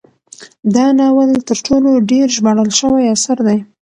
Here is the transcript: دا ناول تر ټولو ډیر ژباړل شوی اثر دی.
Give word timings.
دا 0.75 0.85
ناول 0.99 1.29
تر 1.47 1.57
ټولو 1.65 1.89
ډیر 2.11 2.27
ژباړل 2.35 2.69
شوی 2.79 3.05
اثر 3.15 3.37
دی. 3.47 3.57